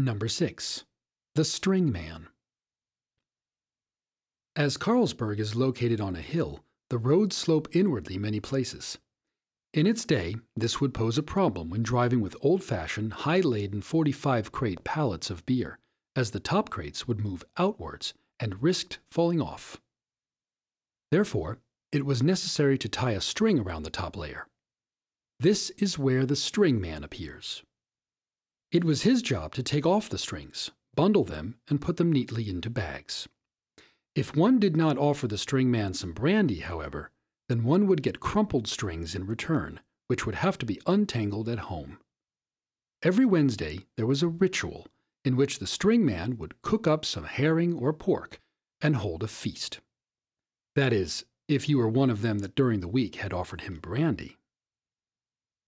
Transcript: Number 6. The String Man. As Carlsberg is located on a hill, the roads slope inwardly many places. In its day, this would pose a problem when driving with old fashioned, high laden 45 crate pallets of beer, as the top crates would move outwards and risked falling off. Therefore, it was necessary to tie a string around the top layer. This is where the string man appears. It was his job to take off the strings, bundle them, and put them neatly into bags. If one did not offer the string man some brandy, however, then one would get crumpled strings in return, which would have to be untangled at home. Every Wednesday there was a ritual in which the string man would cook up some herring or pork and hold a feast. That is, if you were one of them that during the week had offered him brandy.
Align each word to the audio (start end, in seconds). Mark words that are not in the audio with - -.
Number 0.00 0.28
6. 0.28 0.84
The 1.34 1.44
String 1.44 1.90
Man. 1.90 2.28
As 4.54 4.76
Carlsberg 4.76 5.40
is 5.40 5.56
located 5.56 6.00
on 6.00 6.14
a 6.14 6.20
hill, 6.20 6.60
the 6.88 6.98
roads 6.98 7.34
slope 7.36 7.66
inwardly 7.72 8.16
many 8.16 8.38
places. 8.38 8.98
In 9.74 9.88
its 9.88 10.04
day, 10.04 10.36
this 10.54 10.80
would 10.80 10.94
pose 10.94 11.18
a 11.18 11.22
problem 11.24 11.68
when 11.68 11.82
driving 11.82 12.20
with 12.20 12.36
old 12.40 12.62
fashioned, 12.62 13.12
high 13.12 13.40
laden 13.40 13.82
45 13.82 14.52
crate 14.52 14.84
pallets 14.84 15.30
of 15.30 15.44
beer, 15.44 15.80
as 16.14 16.30
the 16.30 16.38
top 16.38 16.70
crates 16.70 17.08
would 17.08 17.18
move 17.18 17.44
outwards 17.56 18.14
and 18.38 18.62
risked 18.62 19.00
falling 19.10 19.40
off. 19.40 19.80
Therefore, 21.10 21.58
it 21.90 22.06
was 22.06 22.22
necessary 22.22 22.78
to 22.78 22.88
tie 22.88 23.12
a 23.12 23.20
string 23.20 23.58
around 23.58 23.82
the 23.82 23.90
top 23.90 24.16
layer. 24.16 24.46
This 25.40 25.70
is 25.70 25.98
where 25.98 26.24
the 26.24 26.36
string 26.36 26.80
man 26.80 27.02
appears. 27.02 27.64
It 28.70 28.84
was 28.84 29.02
his 29.02 29.22
job 29.22 29.54
to 29.54 29.62
take 29.62 29.86
off 29.86 30.08
the 30.08 30.18
strings, 30.18 30.70
bundle 30.94 31.24
them, 31.24 31.56
and 31.68 31.80
put 31.80 31.96
them 31.96 32.12
neatly 32.12 32.48
into 32.48 32.68
bags. 32.68 33.26
If 34.14 34.36
one 34.36 34.58
did 34.58 34.76
not 34.76 34.98
offer 34.98 35.26
the 35.26 35.38
string 35.38 35.70
man 35.70 35.94
some 35.94 36.12
brandy, 36.12 36.60
however, 36.60 37.10
then 37.48 37.64
one 37.64 37.86
would 37.86 38.02
get 38.02 38.20
crumpled 38.20 38.66
strings 38.66 39.14
in 39.14 39.26
return, 39.26 39.80
which 40.08 40.26
would 40.26 40.34
have 40.36 40.58
to 40.58 40.66
be 40.66 40.80
untangled 40.86 41.48
at 41.48 41.60
home. 41.60 41.98
Every 43.02 43.24
Wednesday 43.24 43.86
there 43.96 44.06
was 44.06 44.22
a 44.22 44.28
ritual 44.28 44.86
in 45.24 45.36
which 45.36 45.58
the 45.58 45.66
string 45.66 46.04
man 46.04 46.36
would 46.36 46.60
cook 46.62 46.86
up 46.86 47.04
some 47.04 47.24
herring 47.24 47.74
or 47.74 47.92
pork 47.92 48.40
and 48.80 48.96
hold 48.96 49.22
a 49.22 49.28
feast. 49.28 49.80
That 50.74 50.92
is, 50.92 51.24
if 51.48 51.68
you 51.68 51.78
were 51.78 51.88
one 51.88 52.10
of 52.10 52.22
them 52.22 52.40
that 52.40 52.54
during 52.54 52.80
the 52.80 52.88
week 52.88 53.16
had 53.16 53.32
offered 53.32 53.62
him 53.62 53.78
brandy. 53.80 54.37